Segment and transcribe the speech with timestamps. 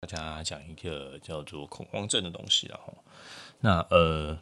[0.00, 2.94] 大家讲一个叫做恐慌症的东西，然后
[3.60, 4.38] 那呃，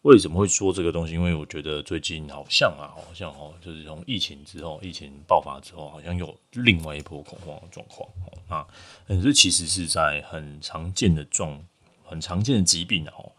[0.00, 1.12] 为什么会说这个东西？
[1.12, 8.32] 因为我觉得最近好像啊，好像哦，就是从疫情之后，疫情爆发之后，好像有另外一波恐慌的状况哦。
[8.48, 8.66] 那
[9.08, 11.62] 嗯，这其实是在很常见的状，
[12.02, 13.30] 很常见的疾病哦。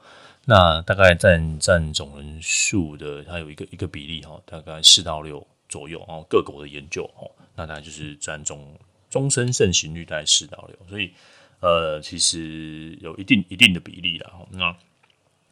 [0.45, 6.23] 那大概占占总人数的，它有一个一个比例哈，大概四到六左右哦。
[6.29, 7.25] 各国的研究哦，
[7.55, 8.71] 那大概就是占总。
[9.13, 11.13] 终身盛行率大概四到六，所以
[11.59, 14.31] 呃，其实有一定一定的比例啦。
[14.49, 14.75] 那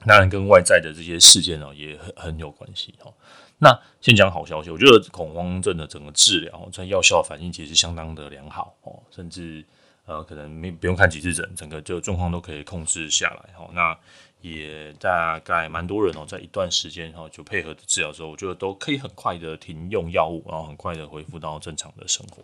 [0.08, 3.14] 当然跟外在的这些事件呢，也很很有关系哈。
[3.60, 9.64] 那先讲好消息，我觉得恐慌症的整个治疗在药效反应其实相当的良好哦，甚至
[10.08, 13.70] 呃可能没不用看几次诊，整个就状况都可以控制下来哈。
[13.76, 13.96] 那
[14.42, 22.44] 也大概蛮多人哦，在一段时间哈，就配合治疗之后，我觉得都可以很快的停用药物，然后很快的恢复到正常的生活。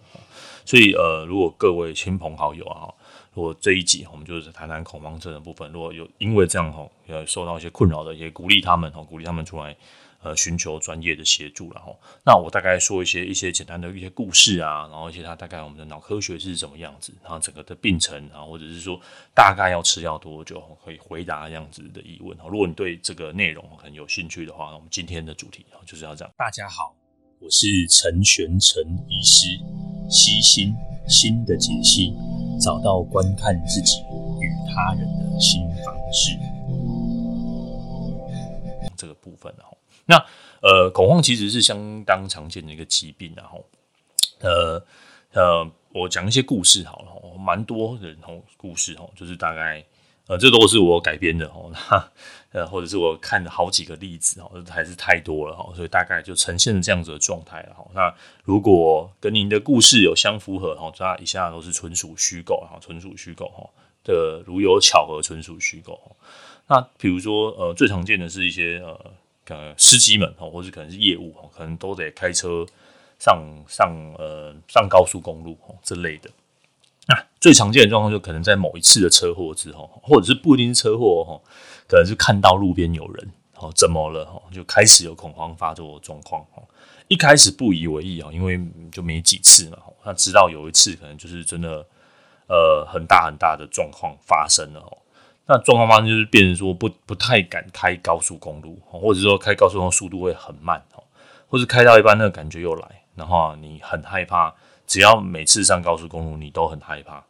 [0.65, 2.93] 所以呃，如果各位亲朋好友啊，
[3.33, 9.75] 如果这一集我们就是谈谈恐慌症的部分，如果有因为这样哈，呃，受到一些困扰的，也鼓励他们哈，鼓励他们出来。
[10.27, 18.99] 呃，寻求专业的协助，然后，那我大概说一些一些简单的一些故事啊，然后一些它大概我们的脑科学是怎么样子，然后整个的病程啊，或者是说
[19.33, 22.37] 大概要吃药多久，可以回答这样子的疑问。
[22.49, 26.33] 如果你对这个内容很有兴趣的话，那我们今天的主题就是要这样。
[26.35, 26.93] 大家好，
[27.39, 29.47] 我是陈玄成医师，
[30.09, 30.75] 悉心
[31.07, 32.13] 心的解析，
[32.59, 34.01] 找到观看自己
[34.41, 36.31] 与他人的新方式。
[38.97, 39.76] 这个部分哈。
[40.07, 40.25] 那
[40.59, 43.63] 呃，恐慌其实是相当常见的一个疾病，然后
[44.39, 44.83] 呃
[45.33, 49.85] 呃，我讲一些故事好了，蛮多人吼故事哦，就是大概
[50.25, 52.11] 呃，这都是我改编的吼，那
[52.53, 57.85] 呃，或者是我看了好几个例子哦，还是太多了哈，所以大概就呈现了这样子的状态了哈。
[57.93, 58.11] 那
[58.43, 63.69] 如果跟您的故事有相符合哈，这以下都是纯属虚构哈，纯属虚构哈
[64.03, 65.99] 的，如有巧合，纯属虚构。
[66.67, 69.13] 那比如说呃，最常见的是一些呃。
[69.49, 72.65] 呃，司机们哦，或者可能是业务哦，可能都得开车
[73.19, 76.29] 上上呃上高速公路哦之类的。
[77.07, 81.41] 那最常见的状况就可能在某一次的车祸之后，或者是不一定是车祸哦，
[81.87, 86.63] 可能是看到路边有人哦，怎么了哦，就开始有恐慌发作的状况哦。
[87.07, 88.59] 一开始不以为意啊，因为
[88.91, 89.77] 就没几次嘛。
[90.03, 91.85] 那直到有一次，可能就是真的
[92.47, 94.97] 呃很大很大的状况发生了哦。
[95.47, 100.83] 那状况发生就是变成说不不太敢开高速公路，或者说开高速公路速度会很慢，
[101.47, 104.53] 或者开到一半那个感觉又来，然后你很害怕，
[104.85, 107.23] 只要每次上高速公路你都很害怕，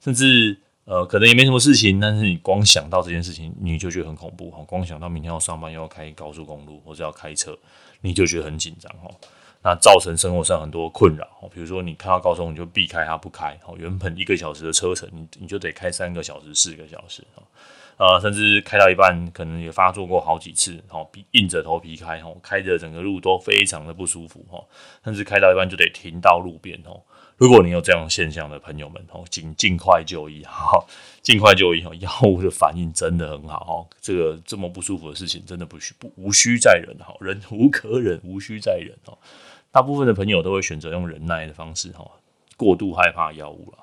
[0.00, 7.58] 甚至呃可能也没什么事情，但是你光想到这件事情你就觉得很恐怖，光想到明天要上班又要开高速公路或者要开车，
[8.00, 8.90] 你就觉得很紧张。
[9.62, 17.22] 那造成生活上很多困扰，比如说你看到高速你就避开它不开，原本一个小时的车程，你你就得开三个小时、四个小时，
[17.98, 20.82] 呃，甚至开到一半可能也发作过好几次，
[21.32, 24.42] 硬着头皮开，开着整个路都非常的不舒服，
[25.04, 26.82] 甚至开到一半就得停到路边，
[27.36, 30.82] 如果你有这样现象的朋友们，哦，尽尽快就医，哈，
[31.22, 39.16] 尽快就医，哈，药物的反应真的很好，哈，这个这么不舒服的事情，真的不需不无需再忍，哈，忍无可忍，无需再忍，哈，
[39.72, 42.10] 大部分的朋友都会选择用忍耐的方式，哈，
[42.56, 43.78] 过度害怕药物了，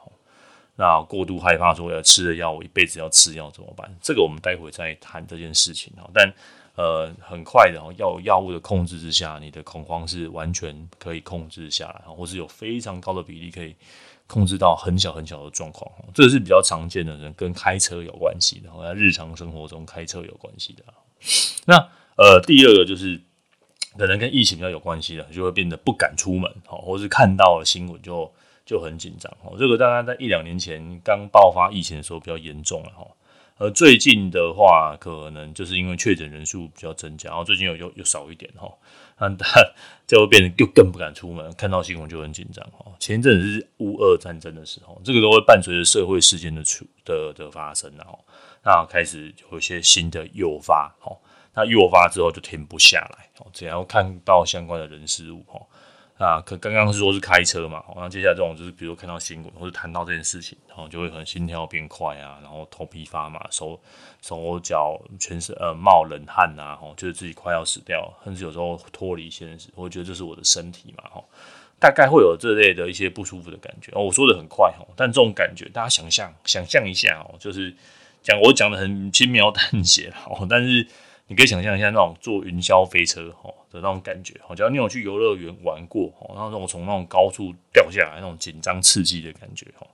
[0.76, 3.90] 那过度害怕说要吃了药我一辈子要吃药怎么办？
[4.02, 6.34] 这个我们待会再谈这件事情，哈，但。
[6.78, 13.76] 呃，很快的，药药物的控制之下，你的恐慌是完全可以控制下来，或是有非常高的比例可以
[14.28, 15.92] 控制到很小很小的状况。
[16.14, 20.84] 这是比较常见的人跟开车有关系的，在日常生活中开车有关系的。
[21.66, 21.78] 那
[22.16, 23.20] 呃，第二个就是
[23.98, 28.32] 可能跟疫情比较有关系的，就会变得不敢出门，或是看到了新闻就
[28.66, 29.32] 就很紧张。
[29.58, 33.08] 这个大概在一两年前刚爆发疫情的时候比较严重了哈。
[33.60, 38.72] 而最近的话，可能就是因为确诊人数比较增加，然后最近又又又少一点哈，
[39.18, 39.28] 那
[40.06, 42.86] 就会变得又更不敢出门，看到新闻就很紧张哈。
[43.00, 48.20] 前一阵子是乌俄战争的时候，这个都会伴随着社会事件的出的的发生，然后
[48.64, 51.18] 那开始有一些新的诱发哈，
[51.58, 55.66] 那诱发之后就停不下来哦，只要看到相关的人事物哦。
[56.20, 63.80] 啊，可刚刚是说是开车嘛，然后接下来这种就是，比如看到新闻或者谈到这件事情，然后就会可能心跳变快啊，然后头皮发麻，手
[64.24, 71.24] 手脚全身呃冒冷汗呐，吼，就是自己快要死掉，甚至有时候脱离现实，我觉得这是我的身体嘛，吼，
[71.80, 73.92] 大概会有这类的一些不舒服的感觉。
[73.94, 77.72] 我说的很快吼，但这种感觉大家想象想象一下哦，就是
[78.24, 80.88] 讲我讲的很轻描淡写哦，但是。
[81.28, 89.88] 你可以想象一下那种坐云霄飞车哦的那种感觉哦，假如你有去游乐园玩过哦，然后那种从那种高处掉下来那种紧张刺激的感觉哦，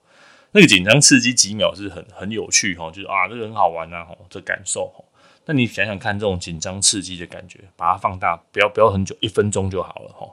[0.51, 5.03] 那个紧张刺激几秒是很很有趣哈，就是啊，这个很好玩呐，哈，这感受哈。
[5.45, 10.27] 那你想想看，这种紧张刺激的感觉，把它放大，不要不要很久，一分钟就好了哈。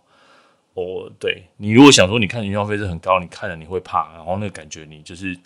[0.75, 5.37] 哦，对，你如果想说你看云霄飞车很高，你看了你会怕，然后那个感觉你就是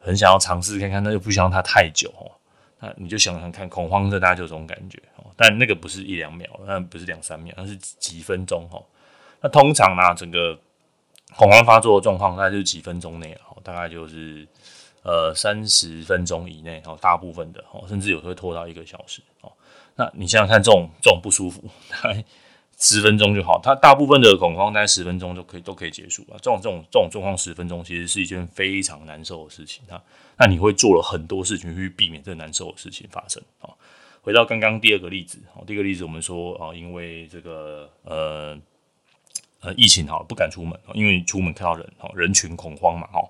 [0.00, 2.32] 很想要尝试看看，那又不希望它太久哦。
[2.80, 5.26] 那你就想想看，恐慌症大家就这种感觉哦。
[5.36, 8.84] 但那个不是一两秒，那不是两三秒，那是几分钟哦。
[9.40, 10.58] 那通常呢，整个
[11.36, 14.46] 恐慌发作的状况大概就是几分钟内哦，大概就是。
[15.06, 19.52] 呃，三十分钟以内哦，大部分的哦，甚至有时候拖到一个小时哦。
[19.96, 21.62] 那你想想看，这种这种不舒服，
[22.78, 23.60] 十分钟就好。
[23.62, 26.36] 它大部分的恐慌大概十分钟就可以都可以结束了。
[26.38, 29.82] 这种这种这种状况，十分钟其实是一件非常难受的事情。
[29.88, 30.00] 那
[30.38, 33.70] 那你会做了很多事情去避免这难受的事情发生啊。
[34.22, 38.58] 回到刚刚第二个例子哦，第一个例子我们说啊，因为这个呃
[39.60, 43.20] 呃疫情哈，不敢出门，因为出门看到人哦，人群恐慌嘛，哈。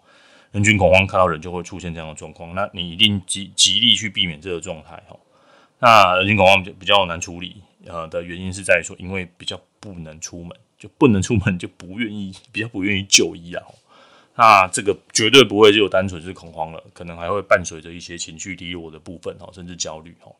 [0.52, 5.16] 人群恐慌，看到人就会出现这样的状况，那你一定极极力去避免这个状态哈。
[5.80, 7.56] 那人群恐慌比较比较难处理，
[7.86, 13.62] 呃的原因是在于说，因为比较不能出门，就不能出门就不愿意，比较不愿意就医啊。
[14.36, 20.32] 那这个绝对不会就单纯是恐慌了，可能还会伴随着一些情绪低落的部分哈，甚至焦虑哈。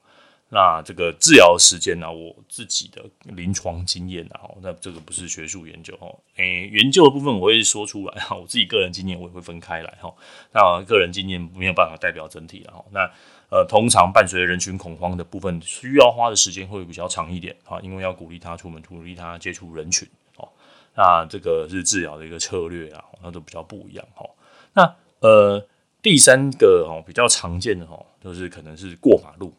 [0.50, 2.12] 那这个治疗时间呢？
[2.12, 6.17] 我自己的临床经验啊，那这个不是学术研究哦。
[6.37, 10.14] 诶，研究的部分我会说出来哈，我自己个人经验我也会分开来哈。
[10.52, 12.85] 那个人经验没有办法代表整体了哈。
[12.93, 13.11] 那
[13.54, 20.08] 呃，通常伴随人群恐慌的部分，需要花的时间会比较长一点啊，因为要鼓励他出门，鼓励他接触人群
[20.38, 20.48] 哦。
[20.96, 24.28] 那这个是治疗的一个策略啊，那都比较不一样哈。
[24.72, 25.64] 那呃，
[26.02, 29.54] 第三个哦，比较常见的哦，就是可能是过马路。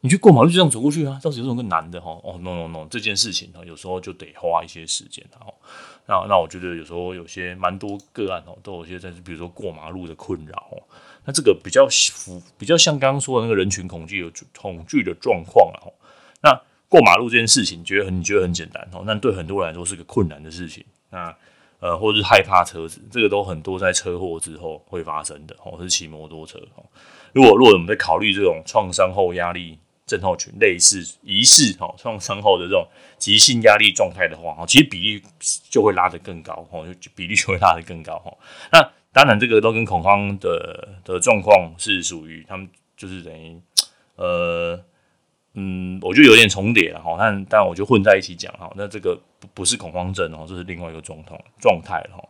[0.00, 1.20] 你去过马路就这样走过去啊？
[1.22, 2.12] 到底有什么更难的哈？
[2.22, 5.52] 哦，no no no，这件事情有时候就得花一些时间哦。
[6.06, 10.80] 那那我觉得有时候有些蛮多个案哦，都有些在比如说过马路的困扰哦。
[11.28, 15.84] 那这个比较符，比较像刚刚说的那个人群恐惧有恐惧的状况啊。
[16.42, 16.58] 那
[16.88, 20.82] 过马路这件事情，觉得很你觉得很简单哦，那对很多人来说是个困难的事情。
[21.10, 21.36] 那
[21.80, 26.82] 呃，或者是害怕车子，这个都很多在车祸之后会发生的哦，是骑摩托车哦。
[27.34, 29.78] 如果如果我们在考虑这种创伤后压力。
[30.08, 32.88] 症候群类似疑似哈创伤后的这种
[33.18, 35.22] 急性压力状态的话哈，其实比例
[35.68, 38.34] 就会拉得更高哈，就比例就会拉得更高哈。
[38.72, 38.80] 那
[39.18, 43.60] 当然这个都跟恐慌的的状况是属于他们就是等于
[44.14, 44.80] 呃
[45.54, 48.72] 嗯，我就有点重叠了哈，但但我就混在一起讲哈。
[48.76, 52.22] 那这个不不是恐慌症哦，这是另外一个状况状态了哈。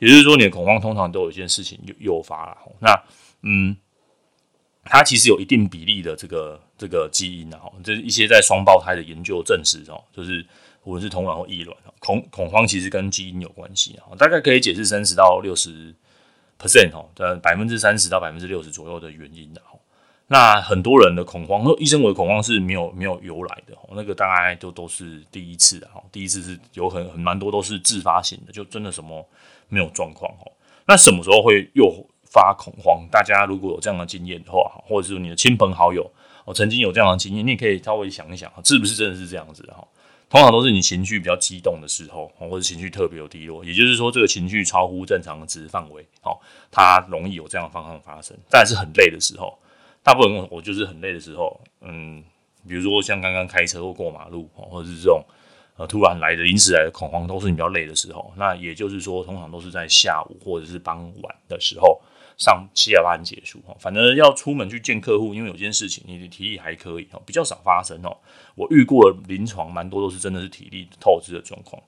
[0.00, 2.58] 也就是说，你的恐慌通常都有一件事情诱诱发了。
[2.80, 3.00] 那
[3.42, 3.76] 嗯。
[4.84, 10.44] 它其实有一定比例的这个这个基因，然后这是一些在双胞胎的研究证实哦，就是
[10.82, 15.94] 无论是同卵或异卵，恐恐慌其实跟基因有关系啊，大概可以解释三十到六十
[16.62, 19.76] percent 哦，的百分之三十到百分之六十左右的原因的哈。
[20.28, 29.26] 那很多人的恐慌，医生我的恐慌是没有没有由来的，那个大概都都是第一次哈，第一次是有很很蛮多都是自发性的，就真的什么
[29.68, 30.46] 没有状况哈。
[30.86, 31.92] 那什么时候会又
[32.24, 36.10] 发恐慌，大家如果有这样的经验的话，或者是你的亲朋好友，
[36.46, 39.86] 哦，曾经有这样的经验，你也可以稍微想一想，是不是真的是这样子哈？
[40.32, 46.40] 通常都是你情绪比较激动的时候，或者情绪特别有低落，也就是说这个情绪超乎正常值范围，哦，
[46.70, 48.34] 它容易有这样的方向发生。
[48.48, 49.58] 但是很累的时候，
[50.02, 52.24] 大部分我就是很累的时候，嗯，
[52.66, 55.22] 比如说像刚刚开车或过马路，或者是这种
[55.76, 58.32] 呃突然来的临时来的恐慌，都是你比较累的时候。
[58.38, 62.00] 那也就是说，通常都是在下午或者是傍晚的时候。
[62.42, 68.16] 上七点半结束哈，反正要出门去见客户，因为有件事情你的体力还可以哈，比较少发生哦。
[68.56, 71.80] 我遇过临床蛮多都是真的是体力透支的状况。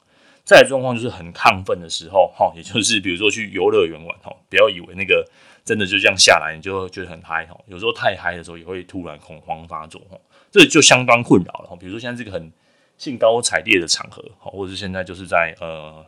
[0.44, 5.28] 再状况就是很亢奋的时候哈，也就是比如说去游乐园玩哈，不要以为那个
[5.64, 10.16] 真的就这样下来你就觉得很嗨哈，有时候太嗨的时候也会突然恐慌发作哈，
[10.52, 11.76] 这就相当困扰了哈。
[11.80, 12.52] 比如说现在这个很
[12.96, 16.06] 兴高采烈的场合哈，或者是现在就是在呃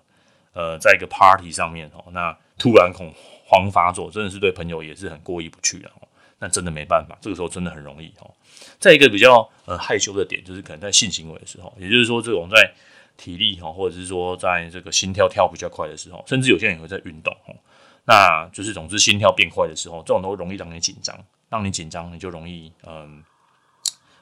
[0.52, 3.12] 呃在一个 party 上面哈，那突然恐。
[3.48, 6.08] 慌发作真的是对朋友也是很过意不去的哦，
[6.40, 8.28] 那真的没办法，这个时候真的很容易哦。
[8.80, 12.72] 再一个比较呃害羞的点，就是可能在性行为的时候，也就是说这种在
[13.16, 17.54] 体力哈，或者是说在这个心跳跳比较快的时候，甚至有些人也会在运动哦，
[18.04, 21.16] 那就是总之心跳变快的时候，这种都容易让你紧张，
[21.48, 23.22] 让你紧张你就容易嗯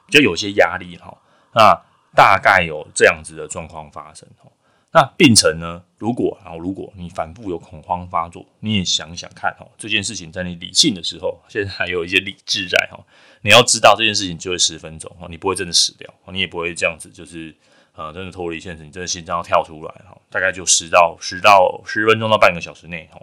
[0.05, 1.17] 比较有些压力哈，
[1.53, 1.81] 那
[2.15, 4.51] 大概有这样子的状况发生哦。
[4.95, 5.83] 那病程呢？
[5.97, 12.97] 如果啊，如果你反复有恐慌发作，你也想想看哦，这件事情在你理性的时候，现在还有一些理智在哈。
[13.41, 17.53] 你要知道这件事情就会十分钟哦，你不会真的死掉，你也不会这样子，就是
[17.93, 20.17] 呃，真的脱离现实，你真的心脏要跳出来哈。
[20.29, 23.21] 大概就十到十到十分钟到半个小时内哈，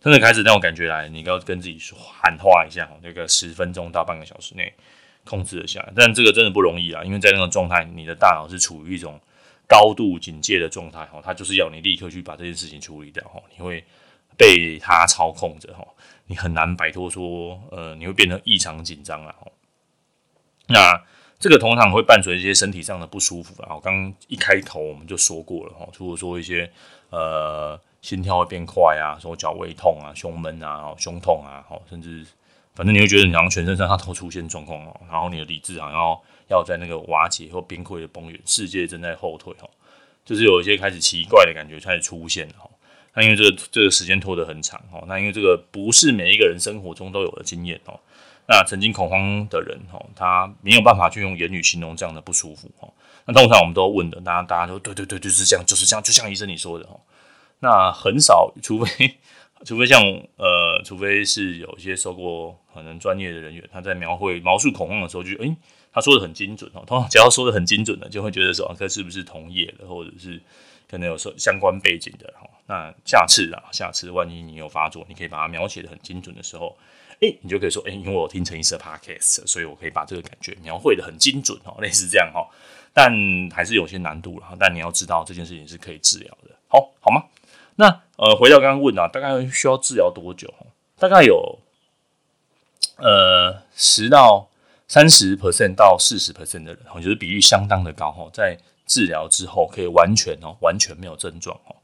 [0.00, 4.72] 真的开始那种感觉来，你要跟自己喊话一下，那个十分钟到半个小时内
[5.24, 5.92] 控制了下来。
[5.96, 9.20] 但这个真的不容易啊，因为在那种状态，你的大脑是处于一种
[9.68, 13.84] 高度警戒的状态，哈，它就是要你立刻去把这件事情处理掉，哈，你会
[14.36, 15.86] 被它操控着，哈，
[16.26, 19.46] 你很难摆脱说，呃，你会变得异常紧张了，哈。
[20.66, 21.04] 那
[21.38, 26.72] 这个通常会伴随一些身体上的不舒服，然后刚一开头我们就说过了，哈，除了说一些
[27.10, 27.78] 呃。
[28.00, 32.24] 心跳会变快啊，手脚胃痛啊，胸闷啊，胸痛啊，甚至
[32.72, 36.16] 反正你会觉得你好像全身上下都出现状况哦，然后你的理智好像
[36.48, 39.68] 要在那个瓦解或崩溃的边缘，世界正在后退哈，
[40.24, 42.68] 就是有一些开始奇怪的感觉开始出现哈。
[43.14, 47.98] 那因为这个这个时间拖得很长哦，那因为这个不是每一个人生活中都有的经验哦，
[48.46, 52.92] 那曾经恐慌的人哦，他没有办法去用言语形容这样的不舒服哦。
[53.26, 57.00] 那通常我们都问的，大家大家都对对对，就是这样，就是这样，就像医生你说的哦。
[57.60, 59.16] 那很少，除非
[59.64, 60.00] 除非像
[60.36, 65.56] 呃，除非是有一些受过可能专业的人员，他在描绘描述恐慌的时候就，就、欸、诶
[65.92, 66.82] 他说的很精准哦。
[66.86, 70.40] 通常只要说的很精准的，就会觉得说啊，这是不是同业的，或者是
[70.90, 72.48] 可能有说相关背景的哈。
[72.66, 76.76] 那下次啊，下次万一你有发作，你可以把它描写的很精准的时候，
[77.20, 82.46] 诶、欸，你就可以说，诶、欸，因为我听陈医师的 podcast，所以我可以把这个感觉描绘的很精准哦，类似这样哈。
[82.92, 83.12] 但
[83.54, 87.24] 还是有些难度了，但你要知道这件事情是可以治疗的，好好吗？
[87.76, 90.52] 那呃，回到刚刚问啊，大概需要治疗多久？
[90.98, 91.60] 大概有
[92.96, 94.47] 呃十到
[94.88, 101.76] 三十 percent 到四十 percent 的人，我觉得比例相当的高哈，在治疗之后可以完全哦，完全没有症状哦。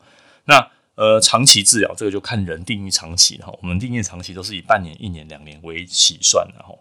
[0.46, 6.74] 那呃，长期治疗这个就看人定义长期哈，我们定义长期都是以半年、一年、两年为起算的哈。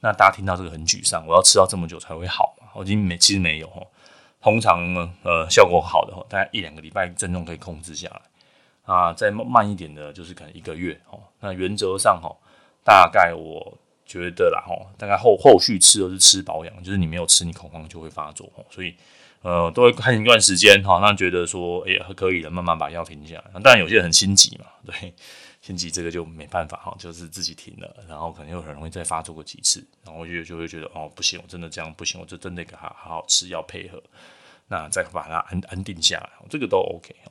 [0.00, 2.68] 那大家听到这个很沮丧，我要吃到这么久才会好嘛？
[2.74, 3.80] 我已经没，其实没有哈。
[4.42, 8.20] 通常呢，呃，效果好的话，大概一两个礼拜症状可以控制下来。
[8.84, 11.20] 啊，再慢一点的，就是可能一个月哦。
[11.38, 12.34] 那原则上哈，
[12.82, 13.78] 大概我
[14.10, 18.64] 觉得啦哈，大概后后续吃都是吃保养，就是你没有吃，你恐慌就会发作哈。
[18.68, 18.92] 所以
[19.42, 23.60] 呃，都会看一段时间哈，那觉得说哎呀可以了，慢慢把药停下来。
[23.60, 25.14] 当然有些人很心急嘛， 对，
[25.62, 34.02] 心急这个就没办法哈，就是自己停了，然后可能又很容易再发作过几次，然后就就会觉得哦不行，我真的这样不行，我就真的给他好好吃药配合，
[34.66, 37.30] 那再把它安安定下来，这个都 OK 哦。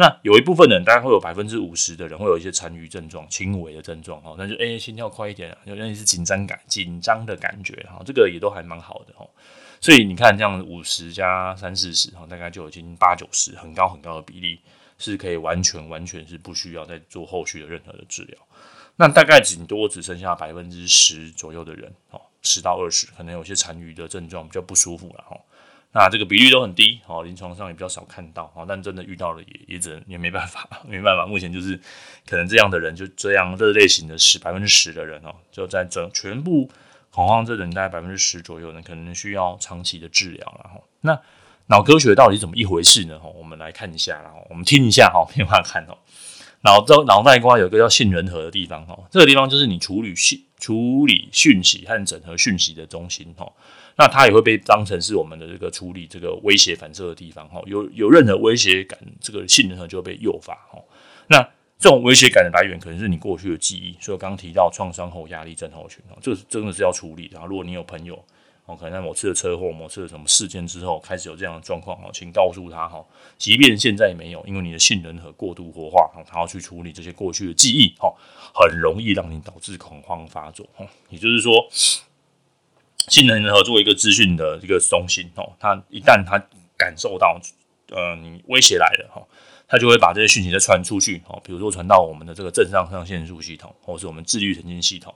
[0.00, 9.28] 那有一部分人，大概会有百分之五十的人会有一些残余症状、轻微的症状哦，那就诶、心跳快一点，有点是紧张感、紧张的感觉哈，这个也都还蛮好的哦。
[9.78, 14.58] 所以你看，这样五十加三四十哈，大概就已经八九十，很高很高的比例
[14.96, 18.38] 是可以完全完全是不需要再做后续的任何的治疗。
[18.96, 25.36] 那大概顶多只剩下百分之十左右的人哦，十到二十可能有些残余的症状比较不舒服了哈。
[25.92, 31.26] 那这个比率都很低哦，临床上也比较少看到哦，但真的遇到了也也只能也没办法， 没办法。
[31.26, 31.78] 目前就是
[32.28, 36.70] 可能这样的人就这样这类型的十百分之十的人哦，就在整全部
[37.10, 40.80] 恐慌症人大概百分之十左右呢，可能需要长期的治疗了哈。
[41.00, 41.20] 那
[41.66, 43.18] 脑科学到底怎么一回事呢？
[43.18, 45.98] 哈，我们来看一下，然后我们听一下哈， 没办法看哦。
[46.62, 53.50] 脑中脑袋瓜有一个叫杏仁核的地方哈，这个地方就是你处理讯处理讯息和整合讯息的中心哈。
[54.00, 60.82] 那它也会被当成是我们的这个处理这个威胁反射的地方哈，有有任何威胁感，这个杏仁核就会被诱发哈。
[61.26, 61.46] 那
[61.78, 67.38] 这种威胁感的来源可能是你过去的记忆，所以我刚提到创伤后压力症候群啊，这个真的是要处理的。
[67.46, 68.14] 如果你有朋友
[68.64, 73.04] 哦，可能在某次的车祸、某次的什么事件之后开始有这样的状况哦，请告诉他哈，
[73.36, 78.10] 即便现在没有，因为你的杏仁核过度活化，他要去处理这些过去的记忆哈，
[78.54, 80.86] 很容易让你导致恐慌发作哈。
[81.10, 81.52] 也就是说。
[83.08, 86.42] 杏仁核作一个资讯的一个中心哦，它一旦它
[86.76, 87.40] 感受到
[87.90, 89.26] 呃你威胁来了哈，
[89.66, 95.14] 它就会把这些讯息再传出去哦，比如说传到我们的这个正上上腺素系统，或是我们自律神经系统，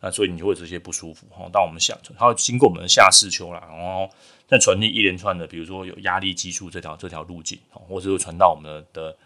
[0.00, 1.48] 那所以你就会有这些不舒服哈。
[1.52, 4.08] 到我们下，它会经过我们的下视丘啦，然后
[4.48, 9.16] 再传递一连串的，比如说有压力激素这条这条路径哦，或是会传到我们的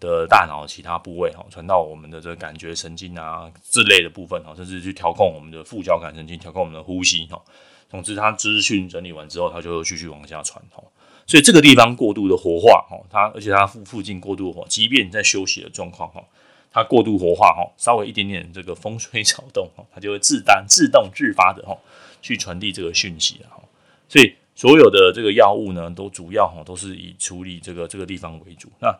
[0.00, 0.26] 的。
[0.26, 7.40] 大脑其他部位哈，传到我们的这个感觉神经啊之类的部分哈，甚至去调控我们的副交感神经，调控我们的呼吸哈。
[7.88, 10.82] 总之，它资讯整理完之后，它就会继续往下传哈。
[11.26, 16.24] 所以这个地方过度的活化哈，它而且它附附近过度活，即便你在休息的状况哈，
[16.72, 21.78] 它过度活化哈，稍微一点点这个风吹草动哈，它就会自单自动自发的哈
[22.20, 23.62] 去传递这个讯息哈。
[24.08, 28.68] 所以所有的这个药物呢，都主要哈都是以处理这个这个地方为主。
[28.80, 28.98] 那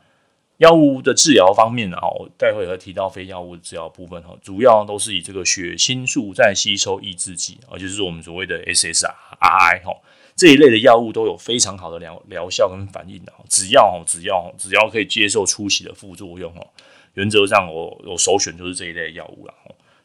[0.59, 9.93] 药物的治疗方面呢，我待会会提到非药物治疗部分哈，主要都是以这个血清素再吸收抑制剂，啊，就是我们所谓的 SSRI 哈
[10.37, 16.67] 这一类的药物都有非常好的疗疗效跟反应的，只要只要只要可以接受初期的副作用哦，
[17.15, 19.55] 原则上我我首选就是这一类药物了。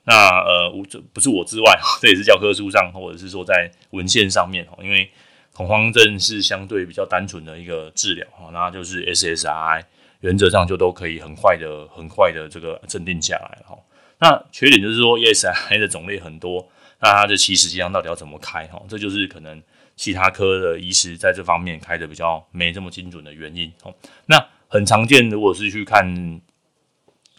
[0.05, 5.07] 那呃，我这不是我之外， 这也是教科书上或者是说在文献上面，因为
[5.53, 9.83] 恐慌症是相对比较单纯的一个治疗哈，那就是 SSRI
[10.21, 13.77] 原则上就都可以很快的、很快的这个镇定下来哈。
[14.19, 16.69] 那缺点就是说，ESI 的种类很多，
[17.01, 18.81] 那它的起始剂量到底要怎么开哈？
[18.87, 19.61] 这就是可能
[19.95, 23.93] 其他科的医师在这方面开的比较没这么精准的原因哦。
[24.25, 26.41] 那很常见，如果是去看。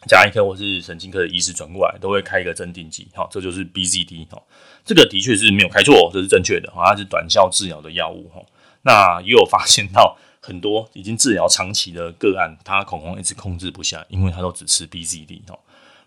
[0.07, 4.43] 甲医科或是神经科的医师转过来，都会开一个镇定剂，哈，这就是 BZD，哈，
[4.83, 8.41] 这个的确是没有开错，这是正确的，哈，它是短效治疗的药物，哈。
[8.81, 15.59] 那也有发现到很多已经治疗长期的个案，他恐慌一直控制不下，因为他都只吃 BZD，哦。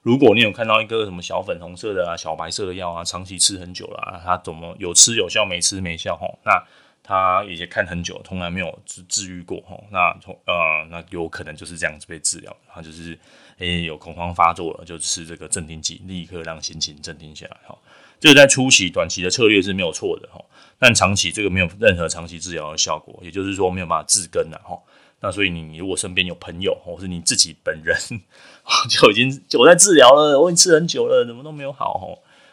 [0.02, 6.64] 如果你有看到一个什么小粉红色的啊、小白色的药啊，长期吃很久了啊，他怎么有吃有效，没吃没效，哈，那。
[7.06, 9.78] 他已经看很久，从来没有治治愈过哈。
[9.92, 12.56] 那从呃，那有可能就是这样子被治疗。
[12.66, 13.20] 他就是
[13.58, 17.78] 诶、有恐慌发作了，就吃这个镇定剂，立刻让心情镇定下来哈。
[18.20, 20.44] 这个在初期、短期的策略是没有错的哈，
[20.80, 24.78] 但长期这个没有任何长期治疗的效果，也就是说没有办法治根了哈。
[25.20, 27.98] 那所以你如果身边有朋友或是你自己本人
[28.90, 32.08] 就已经我在治疗了，我已经吃很久了，怎么都没有好哈。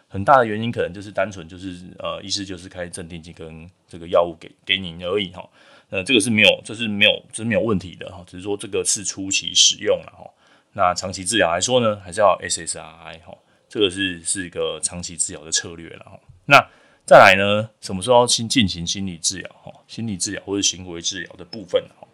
[0.08, 5.48] 很大的原因可能就是单纯就是呃，医师就是开镇定剂跟这个药物给给您而已哈，
[5.88, 10.28] 呃，这个是没有，这是没有，这是没有问题的哈，只是说这个是初期使用了哈，
[10.72, 13.38] 那长期治疗来说呢，还是要 SSRI 哈，
[13.70, 16.20] 这个是是一个长期治疗的策略了哈。
[16.46, 16.58] 那
[17.06, 19.72] 再来呢，什么时候先进行心理治疗哈？
[19.86, 22.06] 心理治疗或者行为治疗的部分哈。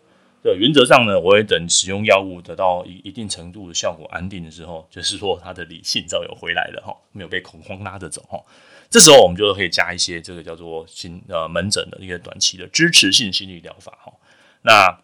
[0.43, 8.39] 对，原则上呢，我会等使用药物得到一一定程度的效果安定的时候，就是说他的理性早有回来了哈，没有被恐慌拉着走哈。
[8.89, 14.13] 这时候我们就可以加一些这个叫做心呃门诊的一个短期的支持性心理疗法哈。
[14.63, 15.01] 那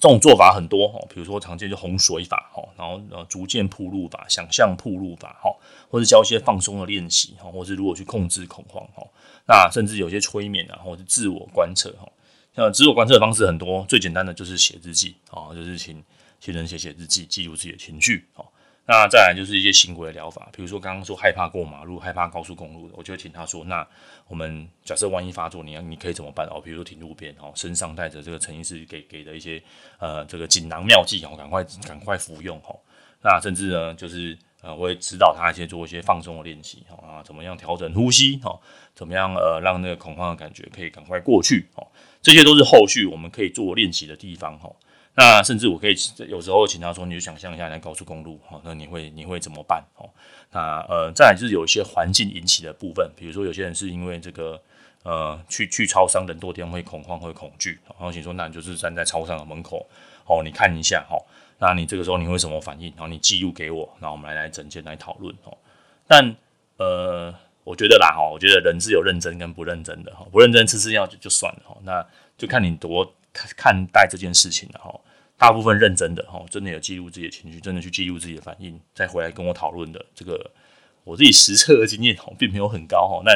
[0.00, 5.50] 这种做法很多哈，比如说常见就洪水法哈，然后呃逐渐铺路法、想象铺路法哈，
[5.90, 9.04] 或者教一些放松的练习哈，或是如何去控制恐慌哈。
[9.46, 12.08] 那甚至有些催眠啊，或者是自我观测哈。
[12.54, 16.02] 像自我观测的方式很多，最简单的就是写日记啊，就是请
[16.40, 18.44] 请人写写日记，记录自己的情绪啊。
[18.90, 23.86] 那再来就是一些行为疗法，比如说刚刚说害怕过马路、害怕高速公路的，我就会请他说：那
[24.28, 26.58] 我们假设万一发作，你要你可以怎么办哦？
[26.58, 29.62] 比如说停路边哦，身上带着这个陈医师给给的一些
[29.98, 32.80] 呃这个锦囊妙计哦，赶快赶快服用哦。
[33.20, 38.58] 那甚至呢，就是呃，我会指导他一些做一些放松的练习啊，怎么样调整呼吸哦，
[38.94, 41.86] 怎么样呃让那个恐慌的感觉可以赶快过去哦。
[42.22, 44.70] 这些都是后续我们可以做练习的地方哈。
[45.18, 45.96] 那甚至我可以
[46.28, 50.08] 有时候请他说，你就想象一下，在高速公路哈，那你会你会怎么办哦？
[50.52, 54.62] 那呃，再来就是有一些环境引起的部分，比如说有些人是因为这个
[55.02, 59.84] 呃去去超商人多地方会恐慌会恐惧，然后请说，那你就是站在超商的门口
[60.26, 61.18] 哦，你看一下哈，
[61.58, 62.92] 那你这个时候你会什么反应？
[62.96, 65.58] 然后你记录给我，然后我们来来整件来讨论哦。
[66.06, 66.36] 但
[66.76, 67.34] 呃。
[67.64, 72.02] 我觉得啦哈，我觉得人是有认真跟不认真的哈，不认真吃吃药就就算了哈，那
[72.38, 74.98] 就看你多看待这件事情了哈。
[75.38, 80.50] 大部分认真的哈，真的有记录自己的情绪，真的去记录自己的反应，再回来跟我讨论的这个，
[81.04, 83.22] 我自己实测的经验哦， 并没有很高哈。
[83.24, 83.32] 那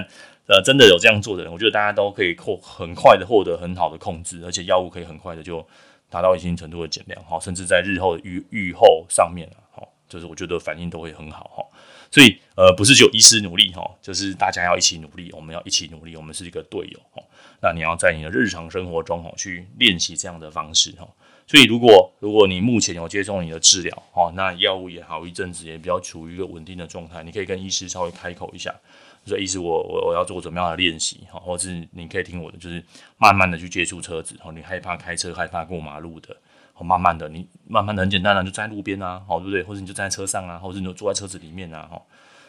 [0.52, 5.64] 呃，真的有这样做的人，我觉得大家都可以获很快的获得很好的控制，而且药物可以很快的就
[6.10, 11.64] 达到一定程度的减量哈，甚至在日后的预预后上面哈，就是我觉得反应都会很好哈。
[12.10, 17.22] 所以，呃，不是只有医师努力哈，就是大家要一起努力，我们要一起努力，我们是一个队友哈。
[17.62, 21.08] 那你要在你的日常生活中哈，去练习这样的方式哈。
[21.46, 28.74] 所以，如果如果你目前有接受你的治疗哦，那药物也好，一阵子也比较处于一个稳定的状态，你可以跟医师稍微开口一下，
[29.26, 32.82] 说医师我我我要做怎么样的练习哈，或者是你可以听我的，就是
[33.18, 36.36] 慢慢的去接触车子哦，你害怕开车，害怕过马路的。
[36.80, 39.62] 慢慢的，你慢慢的很简单啊，就在路边啊，好对不对？
[39.62, 42.02] 或者你就站在车上啊，或者你就坐在车子里面啊，哈，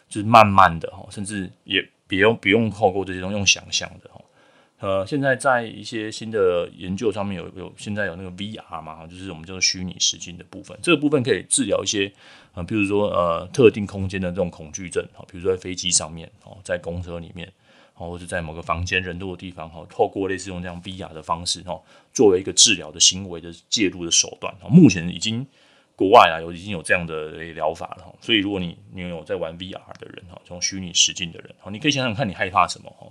[0.10, 4.20] 就是慢慢的哈，甚至也不用不用透过这些东西用想象的哈。
[4.84, 12.12] 呃，现在在一些新的研究上面有有现在有那个 VR 嘛，就是我们叫做虚拟实境的部分，这个部分可以治疗一些
[12.54, 17.52] 呃，比如说呃特定空间的这种恐惧症，哈，比如说在飞机上面哦，在公车里面。
[17.96, 21.80] 或者在某个房间人多的地方，哈，透过类似用这样 VR 的方式，哈，
[22.12, 25.46] 作为一个治疗的行为的介入的手段，目前已经
[25.96, 33.08] 国外啊有已经有这样的疗法了，哈，所以如果你你有在玩 VR 的人，哈，这种虚拟实境的人，哈，你可以想想看你害怕什么，哈，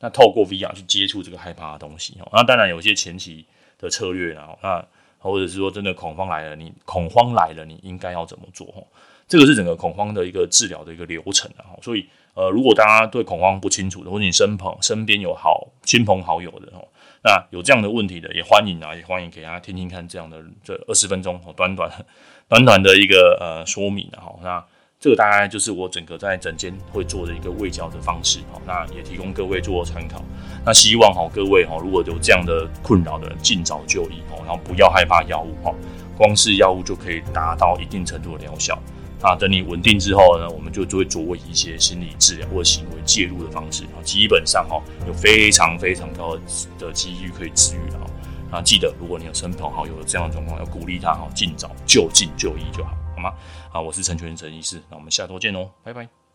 [0.00, 3.44] 那透过 VR 去接触这个害怕的东西，哈，那当然有一些前期
[3.78, 4.84] 的策略，然后那
[5.18, 8.82] 或者是说真的恐慌来了，你恐慌来了，你应该要怎么做，哈，
[9.26, 12.06] 这个是整个恐慌的一个治疗的一个流程，啊，所以。
[12.36, 16.86] 呃，如果大家对恐慌不清楚的，或者你身朋身边有好亲朋好友的哦，
[17.24, 21.90] 那有这样的问题的，也欢迎啊，也欢迎给大家听听看这样的这二十分钟哦，短短
[22.46, 24.62] 短短的一个呃说明哈，那
[25.06, 30.20] 这个大概就是我整个在诊间会做的一个卫教的方式哈，那也提供各位做参考。
[30.64, 35.72] 那希望哈各位哈如果有这样的困扰的人，尽早就医哦，然后不要害怕药物哈，
[36.18, 38.76] 光是药物就可以达到一定程度的疗效。
[39.22, 46.42] 那等你稳定之后呢，我们就就会作为一些心理治疗或行为介入的方式啊，基本上哈有非常非常高的
[46.80, 48.58] 的几率可以治愈的哈。
[48.58, 53.34] 啊，记得如果你有亲朋好友有这样的状况，要鼓励他哈，尽早就近就医就好，好吗？
[53.70, 56.25] 好，我是陈全陈医师，那我们下周见哦，拜拜。